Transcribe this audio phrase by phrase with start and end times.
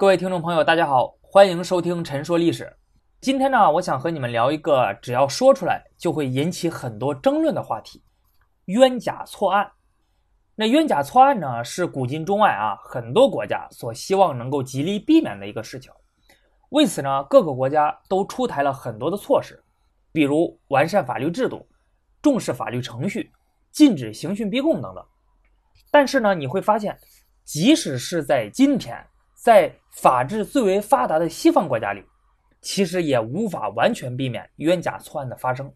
[0.00, 2.62] 各位听众朋友，大家好，欢迎收听《陈说历史》。
[3.20, 8.00] 今天呢，我想和你们聊一个只要说出来就会引起很多争论的话题——
[8.66, 9.68] 冤假错案。
[10.54, 15.90] 那冤假错案呢，是古今中外啊很多国家所希望能够极力避免的一个事情。
[16.68, 19.60] 为此呢，各个国家都出台了很多的措施，
[20.12, 21.66] 比如完善法律制度、
[22.22, 23.32] 重视法律程序、
[23.72, 25.04] 禁止刑讯逼供等等。
[25.90, 26.96] 但是呢，你会发现，
[27.42, 29.04] 即使是在今天，
[29.48, 32.04] 在法治最为发达的西方国家里，
[32.60, 35.72] 其实也无法完全避免冤假错案的发生。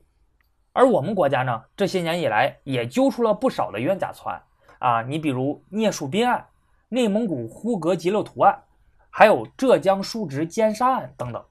[0.75, 4.43] 而我们国家呢，这些年以来也揪出了不少的冤假错案
[4.79, 6.47] 啊，你比如聂树斌案、
[6.91, 8.63] 内蒙古呼格吉勒图案，
[9.09, 11.43] 还有浙江叔侄奸杀案等等，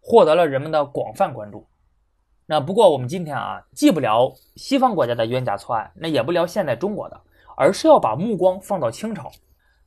[0.00, 1.64] 获得了人们的广泛关注。
[2.44, 7.20] 那不过我们今天啊，既不聊西方国家的冤假错案，那也不聊现在中国的，
[7.56, 9.30] 而是要把目光放到清朝。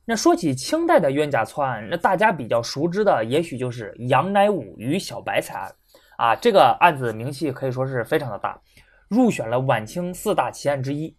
[0.04, 5.72] 那说起清代的冤假错案，那大家比较熟知的，也许就是杨乃武与小白菜案
[6.16, 6.34] 啊。
[6.34, 8.60] 这个案子名气可以说是非常的大，
[9.08, 11.14] 入选了晚清四大奇案之一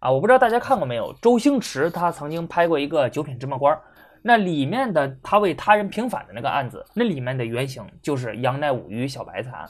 [0.00, 0.10] 啊。
[0.10, 3.74] 我不知道大家看过没有，周星驰他曾经拍过一个《九品芝麻官》，
[4.20, 9.66] 那里面的他为他人平反的那个案子，那里面的原型就是杨乃武与小白菜案。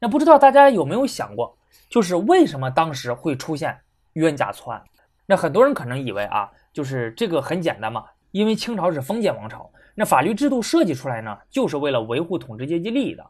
[0.00, 1.54] 那不知道大家有没有想过，
[1.90, 3.76] 就是为什么当时会出现
[4.14, 4.82] 冤假错案？
[5.28, 6.50] 那很多人可能以为啊。
[6.70, 13.26] 就是这个很简单嘛，因为清朝是封建王朝，那法律制度设计出来呢，就是为了维护统治阶级利益的，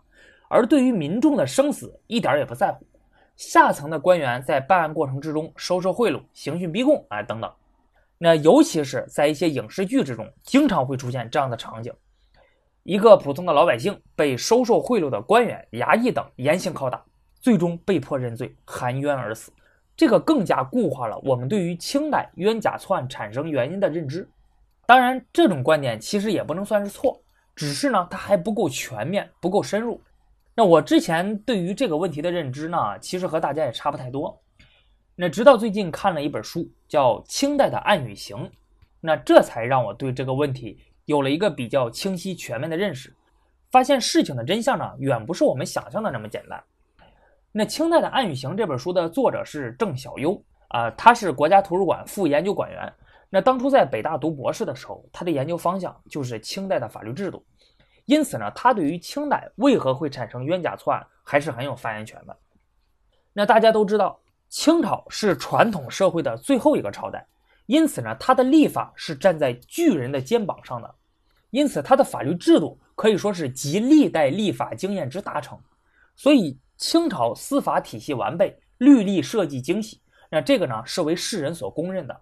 [0.50, 2.86] 而对于民众的生死一点也不在乎。
[3.36, 7.50] 下层的官员在办案过程之中收受贿赂、刑讯逼供啊等等，
[8.18, 11.90] 那尤其是在一些影视剧之中，经常会出现这样的场景：
[12.82, 17.02] 一个普通的老百姓被收受贿赂的官员、衙役等严刑拷打，
[17.40, 19.50] 最终被迫认罪，含冤而死。
[19.98, 24.28] 这个更加固化了我们对于清代冤假错案产生原因的认知。
[24.86, 27.20] 当然，这种观点其实也不能算是错，
[27.56, 30.00] 只是呢，它还不够全面，不够深入。
[30.54, 34.40] 那我之前对于这个问题的认知呢，其实和大家也差不太多。
[35.16, 38.36] 那直到最近看了一本书，叫《清代的案与刑》，
[39.00, 43.12] 那这才让我对这个问题有了一个比较清晰全面的认识，
[43.72, 46.62] 发现事情的真相呢，远不是我们想象的那么简单。
[47.50, 52.92] 那清代的《暗语行》这本书的作者是郑小优啊，他是国家图书馆副研究馆员。
[53.30, 57.44] 那当初在北大读博士的时候，他的研究方向就是清代的法律制度，
[58.04, 62.36] 因此呢，他对于清代为何会产生冤假错案还是很有发言权的。
[63.32, 64.20] 那大家都知道，
[64.50, 67.26] 清朝是传统社会的最后一个朝代，
[67.64, 70.94] 因此呢，他的立法是站在巨人的肩膀上的，
[71.50, 75.58] 因此他的法律制度可以说是集历代立法经验之大成，
[76.14, 76.58] 所以。
[76.78, 80.00] 清朝司法体系完备，律例设计精细，
[80.30, 82.18] 那这个呢是为世人所公认的。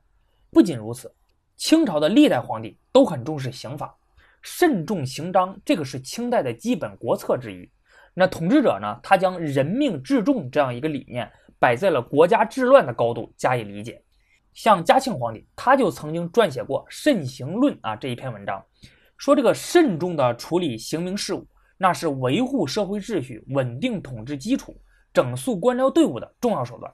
[0.51, 1.15] 不仅如此，
[1.57, 3.95] 清朝的历代皇帝都很重视刑法，
[4.41, 7.71] 慎重刑章，这个是清代的基本国策之一。
[8.15, 14.03] 那统治者呢，他将人命至重这样一个理念摆在了国家治乱的高度加以理解。
[14.55, 18.65] 像嘉庆皇帝，他就曾经撰写过《慎刑论》啊这一篇文章，
[19.19, 21.47] 说这个慎重的处理刑名事务。
[21.79, 24.77] 那是维护社会秩序、稳定统治基础、
[25.13, 26.93] 整肃官僚队伍的重要手段。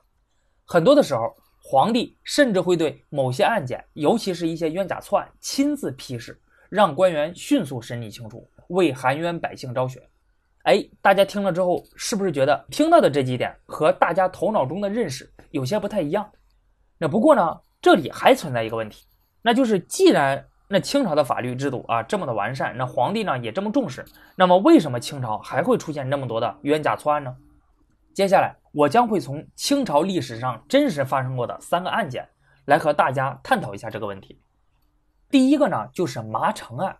[0.64, 10.02] 很多的时候，皇帝甚至会对某些案件，尤其是一些冤假错案，亲自批示，让官员迅速审理清楚，为含冤百姓昭雪。
[10.64, 16.30] 哎，大家听了之后，是不是觉得听到的这几点和大家头脑中的认识有些不太一样？
[16.98, 19.04] 那不过呢，这里还存在一个问题，
[19.42, 24.02] 那就是既然那清朝的法律制度啊，这么的完善，那皇帝呢也这么重视，
[24.36, 27.36] 那么为什么清朝还会出现那么多的冤假错案呢？
[28.14, 32.26] 接下来我将会从清朝历史上真实发生过的三个案件
[32.64, 34.40] 来和大家探讨一下这个问题。
[35.28, 36.96] 第一个呢就是麻城案。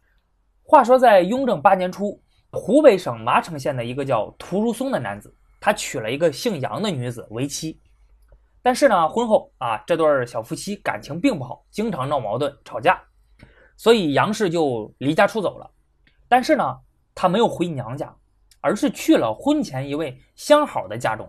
[0.62, 7.80] 话说在雍正八年初，湖北省麻城县的一个叫屠如松的男子，他娶了一个姓杨的女子为妻，
[8.62, 13.02] 但是呢婚后啊这对小夫妻感情并不好，经常闹矛盾吵架。
[13.82, 15.68] 所以杨氏就离家出走了，
[16.28, 16.78] 但是呢，
[17.16, 18.14] 他没有回娘家，
[18.60, 21.28] 而是去了婚前一位相好的家中。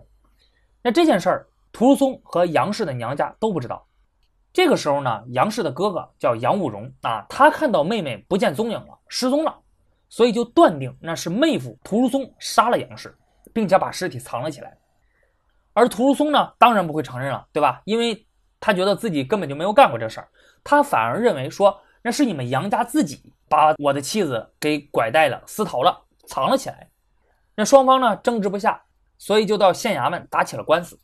[0.80, 3.84] 那这件事儿，屠如松和杨氏的娘家都不知道。
[4.52, 9.52] 这个时候呢，杨氏的哥哥叫杨武荣啊，他看到妹妹不见踪影了，失踪了，
[10.08, 13.12] 所以就断定那是妹夫屠如松杀了杨氏，
[13.52, 14.78] 并且把尸体藏了起来。
[15.72, 17.82] 而屠如松呢，当然不会承认了，对吧？
[17.84, 18.24] 因为
[18.60, 20.28] 他觉得自己根本就没有干过这事儿，
[20.62, 21.76] 他反而认为说。
[22.06, 23.18] 那是你们杨家自己
[23.48, 26.86] 把我的妻子给拐带了、私逃了、藏了起来。
[27.56, 28.78] 那双方呢争执不下，
[29.16, 31.00] 所以就到县衙门打起了官司。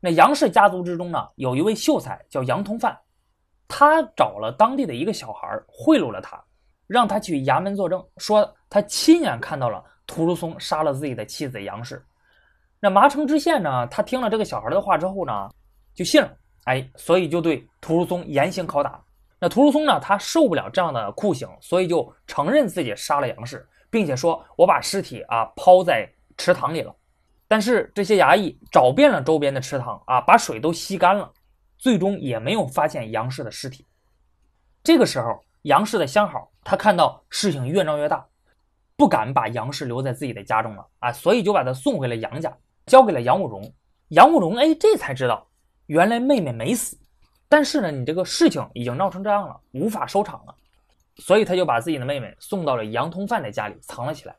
[0.00, 2.94] 那杨氏家族之中呢，有一位秀才叫杨通范，
[3.66, 6.38] 他找了当地的一个小孩贿赂了他，
[6.86, 12.04] 让他去衙门作证，说他亲眼看到了屠如松杀了自己的妻子杨氏。
[12.80, 15.48] 那麻城知县呢，他听了这个小孩的话之后呢，
[15.94, 19.02] 就信了，哎，所以就对屠如松严刑拷打。
[19.42, 26.94] 那屠如松呢，他受不了这样的酷刑，所以就承认自己杀了杨氏，并且说我把尸体啊抛在池塘里了。
[27.48, 31.28] 但是这些衙役找遍了周边的池塘啊，把水都吸干了，
[31.76, 33.84] 最终也没有发现杨氏的尸体。
[34.84, 38.24] 这个时候，杨氏的相好他看到事情越闹越大，
[38.96, 42.56] 不敢把杨氏留在自己的家中了啊，所以就把他送回了杨家，
[42.86, 43.74] 交给了杨武荣。
[44.10, 45.48] 杨武荣哎，这才知道
[45.86, 46.96] 原来妹妹没死，
[47.52, 50.54] 但是呢，你这个事情已经闹成这样了，无法收场了，
[51.16, 54.34] 所以他就把自己的妹妹送到了杨通范的家里藏了起来。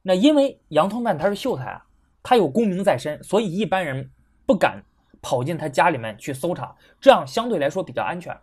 [0.00, 1.84] 那因为杨通范他是秀才啊，
[2.22, 4.10] 他有功名在身，所以一般人
[4.46, 4.82] 不敢
[5.20, 8.34] 跑进他家里面去搜查，这样相对来说比较安全。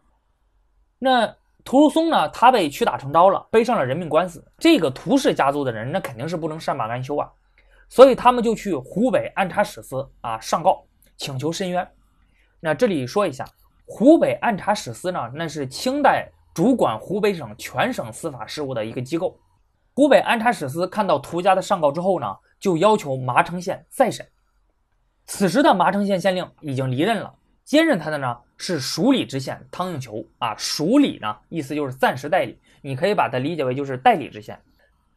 [1.00, 1.25] 那
[1.63, 2.30] 屠如松呢？
[2.30, 4.46] 他被屈打成招了，背上了人命官司。
[4.60, 7.28] 这个屠氏家族的人，那肯定是不能善罢甘休啊，
[7.90, 10.86] 所以他们就去湖北按察使司啊上告，
[11.18, 11.92] 请求申冤。
[12.60, 13.44] 那这里说一下，
[13.85, 19.37] 湖北按察使司呢，那是清代主管湖北省全省司法事务的一个机构。
[19.93, 24.25] 湖北按察使司看到涂家的上告之后呢，就要求麻城县再审。
[25.25, 27.33] 此时的麻城县县令已经离任了。
[27.63, 34.59] 接任他的呢是署理知县汤应求啊，署理呢意思就是暂时代理，你可以把它理解为就是代理知县。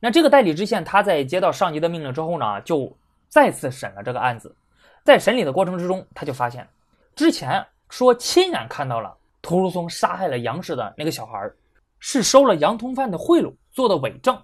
[0.00, 2.96] 那这个代理知县他在接到上级的命令之后呢，就
[3.28, 4.54] 再次审了这个案子。
[5.04, 6.66] 在审理的过程之中，他就发现
[7.14, 11.50] 之前说亲眼看到了屠如松杀害了杨氏的那个小孩
[11.98, 14.38] 是收了杨通范的贿赂做的伪证，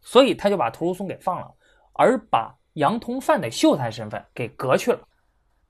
[0.00, 1.50] 所以他就把屠如松给放了，
[1.94, 5.00] 而把杨通范的秀才身份给革去了。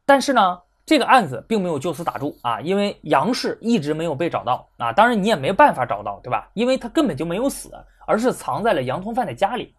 [0.04, 0.60] 但是呢。
[0.86, 6.50] 这个案子并没有就此打住啊，因为杨氏一直没有被找到啊，当然你也没办法找到，对吧？
[6.52, 7.70] 因为他根本就没有死，
[8.08, 9.72] 而是藏在了杨通范的家里。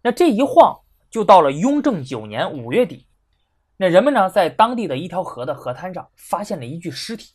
[0.00, 0.78] 那这一晃
[1.10, 3.04] 就到了雍正九年五月底，
[3.82, 7.32] 那人们呢在当地的一条河的河滩上发现了一具尸体，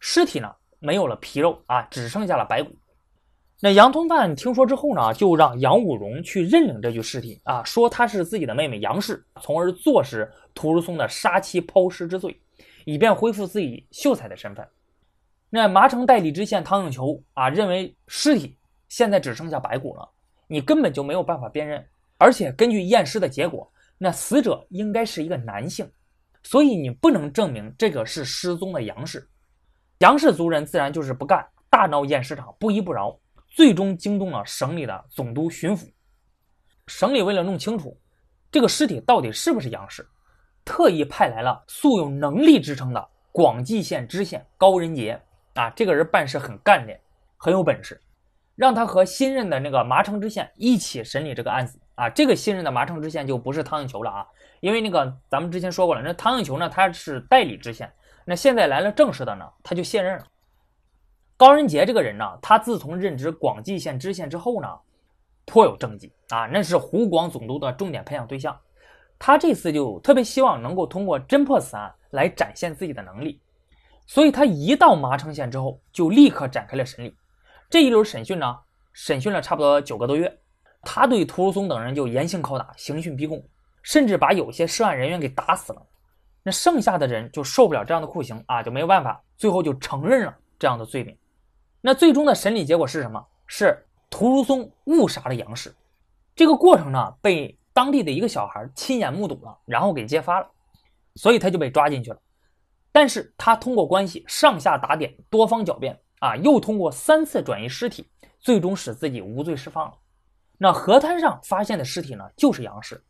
[0.00, 2.74] 尸体呢没有了皮肉啊，只剩下了白骨。
[3.60, 12.36] 那杨通范听说之后呢，就让杨武荣去认领这具尸体啊，说他是自己的妹妹杨氏，从而坐实屠如松的杀妻抛尸之罪。
[12.84, 14.66] 以便恢复自己秀才的身份，
[15.50, 20.08] 那麻城代理知县汤应求啊认为尸体现在只剩下白骨了，
[20.48, 21.86] 你根本就没有办法辨认，
[22.18, 25.90] 而且根据验尸的结果，那死者应该是一个男性，
[26.42, 29.28] 所以你不能证明这个是失踪的杨氏。
[29.98, 35.90] 杨氏族人自然就是不干，大闹验尸场，不依不饶，最终惊动了省里的总督巡抚。
[36.86, 37.98] 省里为了弄清楚
[38.50, 40.06] 这个尸体到底是不是杨氏。
[40.64, 45.20] 特意派来了素有能力之称的广济县知县高仁杰
[45.54, 47.00] 啊，这个人办事很干练，
[47.36, 48.02] 很有本事，
[48.56, 52.08] 让他和新任的那个麻城知县一起审理这个案子啊。
[52.08, 54.26] 这个新任的麻城知县就不是汤应求了啊，
[54.60, 57.92] 因为那个咱们之前说过了，那汤应求呢他是代理知县，
[58.24, 60.24] 那现在来了正式的呢，他就卸任了。
[61.36, 64.68] 高仁杰这个人呢，他自从任职广济县知县之后呢，
[65.44, 68.58] 颇有政绩啊，那是湖广总督的重点培养对象。
[69.18, 73.40] 他这次就特别希望能够通过侦破此案来展现自己的能力，
[74.06, 77.16] 所以他一到麻城县之后，就立刻展开了审理。
[77.70, 78.58] 这一轮审讯呢，
[78.92, 80.38] 审讯了差不多九个多月，
[80.86, 83.44] 他对屠如松等人就严刑拷打、刑讯逼供，
[83.82, 85.82] 甚至把有些涉案人员给打死了。
[86.44, 91.14] 那剩下的人就受不了这样的酷刑啊，就没有办法，最后就承认了这样的罪名。
[91.80, 93.22] 那最终的审理结果是什么？
[93.48, 95.74] 是屠如松误杀了杨氏。
[96.34, 97.58] 这个过程呢，被。
[97.76, 100.48] 当地的一个小孩亲眼目睹了，然后给揭发了，
[101.16, 102.18] 所以他就被抓进去了。
[102.90, 108.08] 但是他通过关系上下打点，多方狡辩啊，又通过三次转移尸体，
[108.40, 109.94] 最终使自己无罪释放了。
[110.58, 113.02] 那河滩上发现的尸体呢，就是杨氏。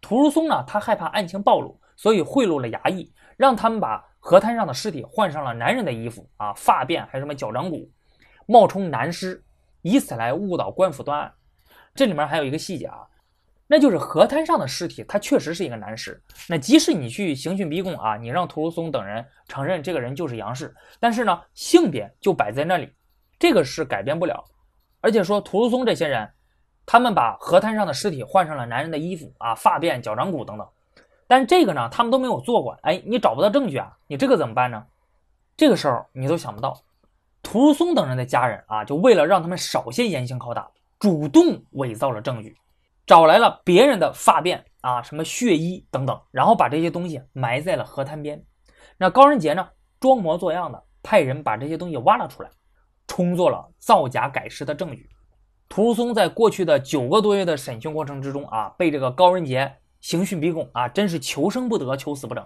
[0.00, 7.90] 屠如松呢，他害怕案情暴露，所以贿赂了衙役，让他们把河滩上的尸体换上了男人的衣服啊，发辫还有什么脚掌骨，
[8.46, 9.42] 冒充男尸，
[9.82, 11.32] 以此来误导官府断案。
[11.94, 12.98] 这里面还有一个细节啊。
[13.66, 16.22] 那就是河滩上的尸体，他确实是一个男尸。
[16.46, 22.92] 那即使你去刑讯逼供啊，你让屠如松等人承认这个人就是杨氏，但是呢，性别就摆在那里，
[23.38, 24.44] 这个是改变不了。
[25.00, 26.30] 而且说屠如松这些人，
[26.86, 30.68] 他们把河滩上的尸体换上了男人的衣服啊，发辫、脚掌骨等等，
[31.26, 32.76] 但这个呢，他们都没有做过。
[32.82, 34.84] 哎，你找不到证据啊，你这个怎么办呢？
[35.56, 36.78] 这个时候你都想不到，
[37.42, 42.56] 屠如松等人的家人啊，就为了让他们少些严刑拷打，主动伪造了证据。
[43.06, 48.42] 找来了别人的发辫啊，什么血衣等等，然后把这些东西埋在了河滩边。
[48.96, 49.68] 那高仁杰呢，
[50.00, 52.50] 装模作样的派人把这些东西挖了出来，
[53.06, 55.08] 充作了造假改尸的证据。
[55.68, 62.44] 屠如松在过去的九个多月的审讯过程之中啊，被这个高仁杰刑讯逼供啊，真是求生不得，求死不成，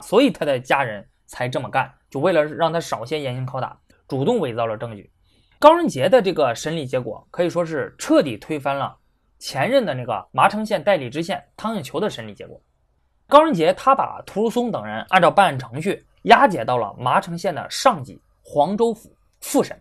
[0.00, 5.10] 所以他的家人才这么干，就为了让他少些严刑拷打，主动伪造了证据。
[5.58, 8.96] 高仁杰的这个审理结果可以说是彻底推翻了
[9.38, 12.60] 前任的那个麻城县代理知县汤应求的审理结果。
[13.26, 19.10] 高仁杰他把屠如松等人按照办案程序押解到了麻城县的上级黄州府
[19.40, 19.78] 复审。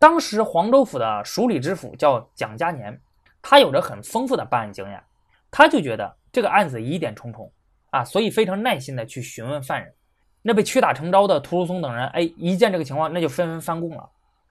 [0.00, 2.98] 当时黄州府的署理知府叫蒋嘉年，
[3.42, 5.04] 他有着很丰富的办案经验，
[5.50, 7.52] 他就觉得这个案子疑点重重
[7.90, 9.92] 啊，所以非常耐心的去询问犯人。
[10.40, 14.08] 那被屈打成招的屠如松等人，哎，一见这个情况，那就纷纷翻供了。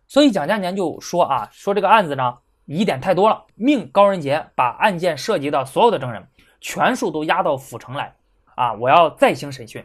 [0.07, 6.23] 所以蒋嘉年就说啊，说这个案子呢疑点太多了，命高仁杰把案件涉及的所有的证人
[6.61, 8.13] 全数都押到府城来，
[8.53, 9.83] 啊，我要再行审讯。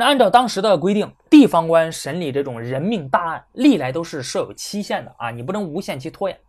[0.00, 6.40] 那按照当时的规定，地方官审理这种人命大案，历来都是设有期限的啊，你不能无限期拖延。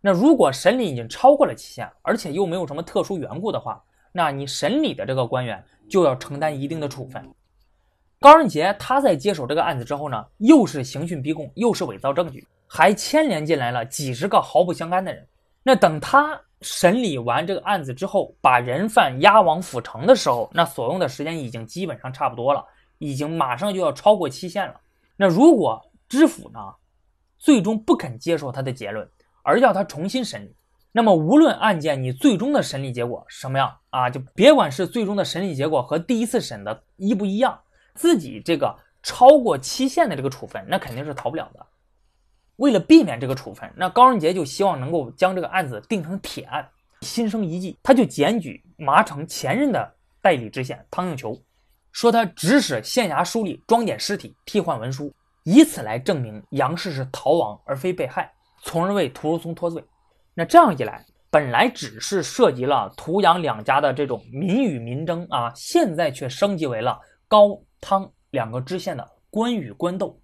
[0.00, 3.78] 那如果审理已经超过了期限，而且又没有什么特殊缘故的话，
[4.10, 7.22] 那你审理的这个官员就要承担一定的处分。
[8.20, 15.28] 高仁杰他在接手这个案子之后呢，又是刑讯逼供，又是伪造证据，还牵连进来了几十个毫不相干的人。
[15.62, 22.64] 那等他审理完这个案子之后，把人犯押往府城的时候，那所用的时间已经基本上差不多了。
[22.98, 24.80] 已经马上就要超过期限了。
[25.16, 26.60] 那如果知府呢，
[27.38, 29.08] 最终不肯接受他的结论，
[29.42, 30.54] 而要他重新审理，
[30.92, 37.60] 那么无论案件你最终的审理结果什么样啊，就别管是最终的审理结果和第一次审的一不一样，
[37.94, 41.66] 自己这个超过期限的这个处分，那肯定是逃不了的。
[42.56, 46.68] 为了避免这个处分，那高仁杰就希望能够将这个案子定成铁案。
[47.00, 51.38] 心生一计，他就检举麻城前任的代理知县汤应求。
[51.94, 58.32] 说他指使县衙书吏装点尸体、替换文书，以此来证明杨氏是逃亡而非被害，
[58.64, 59.82] 从而为屠如松脱罪。
[60.34, 70.20] 那这样一来，本来只是涉及了屠杨两家的这种民与民争啊，现在却升级为了高汤两个知县的官与官斗。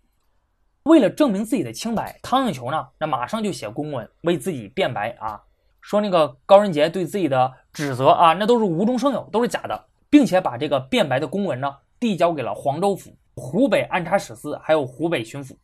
[0.82, 5.40] 为了证明自己的清白，汤应求呢，那马上就写公文为自己辩白啊，
[5.80, 9.86] 说那个高仁杰对自己的指责啊，那都是无中生有，都是假的。
[10.10, 15.56] 并且把这个辩白的公文呢递交给了黄州府、湖北按察使司，还有湖北巡抚。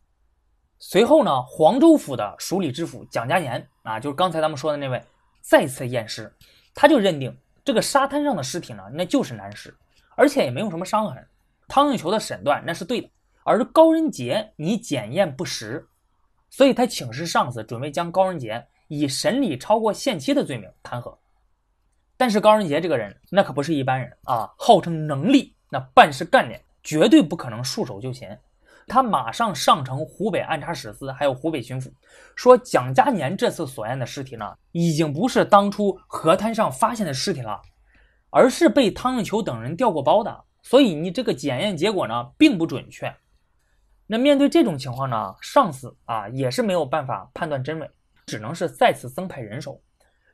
[0.79, 5.03] 随后呢，黄州府的署理知府蒋嘉年啊，就是刚才咱们说的那位，
[5.41, 6.31] 再次验尸，
[6.73, 7.35] 他就认定
[7.65, 9.75] 这个沙滩上的尸体呢，那就是男尸，
[10.15, 11.27] 而且也没有什么伤痕。
[11.67, 13.09] 汤应求的诊断那是对的，
[13.43, 15.85] 而高仁杰你检验不实，
[16.49, 21.17] 所以他请示上司，准备将高仁杰以审理超过限期的罪名弹劾。
[22.17, 28.27] 但是高仁杰这个人，那可不是一般人啊，号称能力，那办事干练，绝对不可能束手就擒。
[28.87, 31.91] 他马上上呈湖北按察使司，还有湖北巡抚，
[32.35, 37.61] 说蒋嘉年这次所验的尸体呢，已经不是当初河滩上发现的尸体了，
[38.29, 43.13] 而是被汤应求等人调过包的，所以你这个检验结果呢，并不准确。
[44.07, 47.91] 那面对这种情况呢，上司啊也是没有办法判断真伪，
[48.25, 49.81] 只能是再次增派人手。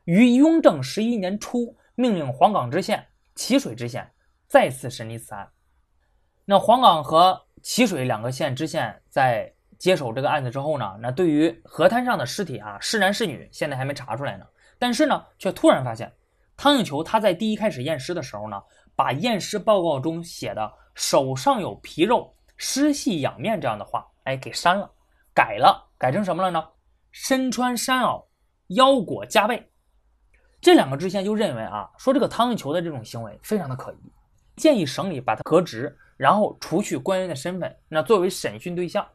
[0.05, 4.11] 于雍正十一年初，命令黄冈知县、淇水知县
[4.47, 5.49] 再次审理此案。
[6.45, 14.45] 那黄冈和淇水两个县知县在接手这个案子之后呢，那对于河滩上的尸体啊，是男是女，现在还没查出来呢。
[14.77, 16.11] 但是呢，却突然发现
[16.57, 18.61] 汤应求他在第一开始验尸的时候呢，
[18.95, 24.91] 把验尸报告中写的“手上有皮肉，尸系仰面”这样的话，哎，给删了，
[25.33, 26.61] 改了，改成什么了呢？
[27.11, 28.25] 身穿山袄，
[28.67, 29.69] 腰裹夹背。
[30.63, 33.97] 这两个知县就认为啊，说这个汤应求的这种行为非常的可疑，
[34.55, 39.05] 建议省里把他革职，然后除去官员的身份，那作为审讯对象。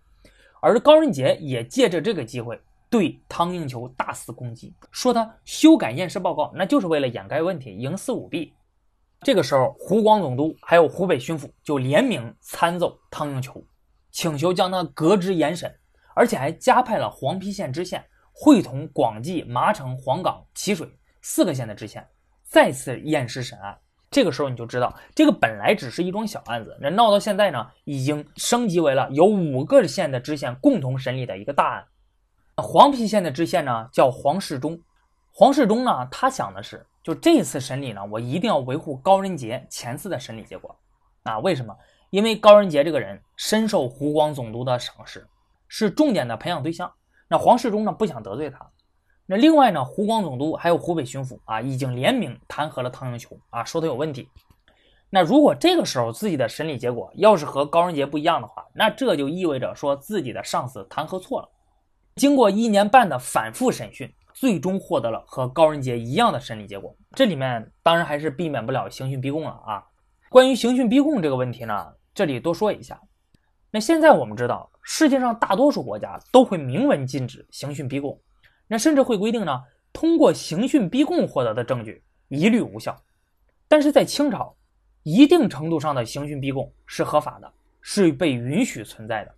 [0.60, 8.52] 而高仁杰也借着这个机会对汤应求大肆攻击，说他修改验尸报告，那就是为了掩盖问题，营私舞弊。
[9.22, 13.64] 这个时候，湖广总督还有湖北巡抚就联名参奏汤应求，
[14.10, 15.74] 请求将他革职严审，
[16.14, 20.86] 而且还加派了黄陂县知县会同广济、麻城、黄冈、淇水。
[21.22, 22.06] 四个县的知县
[22.44, 23.78] 再次验尸审案，
[24.10, 31.84] 这个时候你就知道，这个本来只是一桩小案子，那闹到现在呢，已经升级为了有五个县的知县共同审理的一个大案。
[32.56, 34.80] 黄陂县的知县呢叫黄世忠，
[35.32, 40.75] 黄世忠呢，他想的是，就这次审理呢，我一定要维护高仁杰前次的审理结果。
[41.25, 41.76] 啊，为什么？
[42.10, 45.28] 因为高仁杰这个人深受湖广总督的赏识，
[45.68, 46.90] 是重点的培养对象。
[47.28, 48.66] 那黄世忠呢，不想得罪他。
[49.30, 54.26] 那另外呢，湖广总督还有湖北巡抚啊，已经联名弹劾了汤应求啊，说他有问题。
[55.11, 61.49] 那如果这个时候自己的审理结果要是和高仁杰不一样的话，那这就意味着说自己的上司弹劾错了。
[62.16, 66.97] 经过一年半的反复审讯，最终获得了和高仁杰一样的审理结果。
[67.12, 69.85] 这里面当然还是避免不了刑讯逼供了啊。
[70.30, 72.99] 关于刑讯逼供这个问题呢，这里多说一下。
[73.70, 78.18] 那现在我们知道，世界上大多数国家都会明文禁止刑讯逼供，
[78.68, 82.96] 那甚至会规定呢，通过刑讯逼供获得的证据一律无效。
[83.66, 84.54] 但是在清朝，
[85.02, 89.34] 一定程度上的刑讯逼供是合法的，是被允许存在的。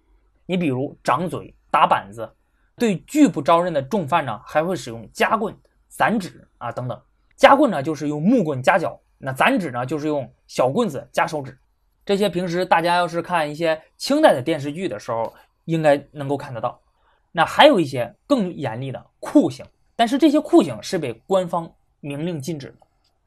[0.47, 2.29] 你比如掌嘴、打板子，
[2.77, 5.57] 对拒不招认的重犯呢，还会使用夹棍、
[5.89, 7.01] 攒指啊等等。
[7.37, 9.01] 夹棍呢，就是用木棍夹脚。
[9.23, 11.59] 那攒指呢，就是用小棍子夹手指，
[12.07, 15.33] 这些平时大家要是看一些清代的电视剧的时候，
[15.67, 16.81] 应该能够看得到。
[17.33, 19.65] 那还有一些更严厉的酷刑，
[19.97, 22.75] 但是这些酷刑是被官方明令禁止的。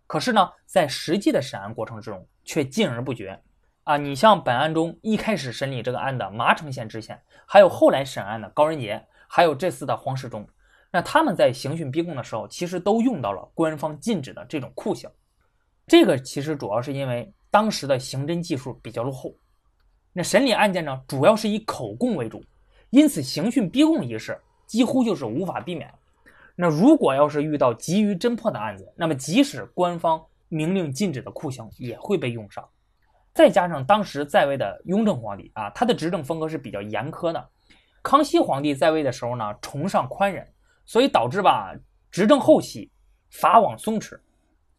[0.05, 3.39] 可是呢，在实际的审案过程之中却禁而不绝。
[3.83, 10.47] 啊，你像本案中一开始审理这个案的麻城县知县，还有后来审案的高仁杰，还有这次的黄世忠，
[10.89, 15.09] 那他们在刑讯逼供的时候，其实都用到了官方禁止的这种酷刑。
[15.85, 19.35] 这个其实主要是因为当时的刑侦技术比较落后，
[20.13, 22.41] 那审理案件呢，主要是以口供为主，
[22.93, 25.91] 因此刑讯逼供一事几乎就是无法避免。
[26.55, 32.63] 那如果要是遇到急于侦破的案子，那么即使官方明令禁止的酷刑也会被用上。
[33.33, 37.49] 再加上当时在位的雍正皇帝啊，他的执政风格是比较严苛的。
[38.03, 40.47] 康熙皇帝在位的时候呢，崇尚宽仁，
[40.85, 41.73] 所以导致吧，
[42.11, 42.91] 执政后期
[43.31, 44.19] 法网松弛。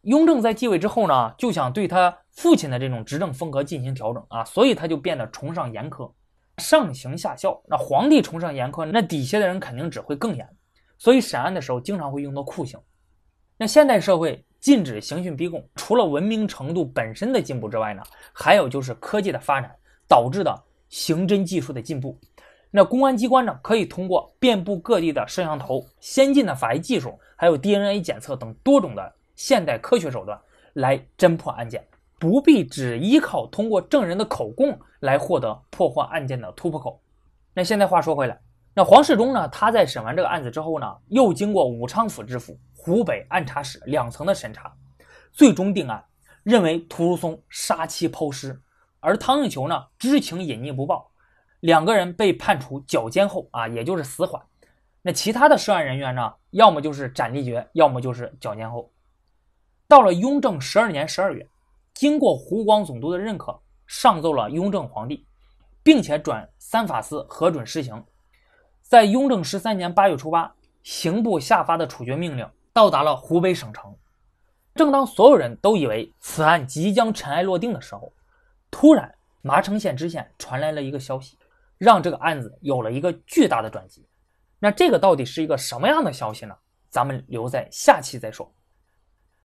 [0.03, 6.09] 雍正在继位之后呢，就想对他父亲的这种执政风格进行调整啊，所以他就变得崇尚严苛，
[6.57, 7.61] 上行下效。
[7.67, 10.47] 那皇帝崇尚严苛，那底下的人肯定只会更严，
[10.97, 12.79] 所以审案的时候经常会用到酷刑。
[13.57, 18.01] 那现代社会禁止刑讯逼供，除了文明程度本身的进步之外呢，
[18.33, 19.73] 还有就是科技的发展
[20.07, 22.19] 导致的刑侦技术的进步。
[22.71, 29.13] 那公安机关呢，可以通过遍布各地的摄像头、先进的法医技术，还有 DNA 检测等多种的。
[29.35, 30.39] 现代科学手段
[30.75, 31.85] 来侦破案件，
[32.17, 37.01] 不必只依靠通过证人的口供来获得破获案件的突破口。
[37.53, 38.39] 那现在话说回来，
[38.73, 39.47] 那黄世忠呢？
[39.49, 44.73] 他在审完这个案子之后呢，又经过武昌府知府、湖北按察使两层的审查，
[45.31, 46.03] 最终定案，
[46.43, 48.61] 认为屠如松杀妻抛尸，
[48.99, 51.09] 而汤应求呢知情隐匿不报，
[51.61, 54.41] 两个人被判处绞监后啊，也就是死缓。
[55.01, 58.91] 那其他的涉案人员呢，要么就是斩立决，要么就是绞监后。
[59.87, 61.47] 到了雍正十二年十二月，
[61.95, 65.25] 经过湖广总督的认可，上奏了雍正皇帝，
[65.81, 68.03] 并且转三法司核准施行。
[68.81, 70.53] 在雍正十三年八月初八，
[70.83, 73.95] 刑部下发的处决命令到达了湖北省城。
[74.75, 78.11] 正当所有人都以为此案即将尘埃落定的时候，
[78.69, 81.37] 突然麻城县知县传来了一个消息，
[81.77, 84.05] 让这个案子有了一个巨大的转机。
[84.59, 86.55] 那这个到底是一个什么样的消息呢？
[86.89, 88.53] 咱们留在下期再说。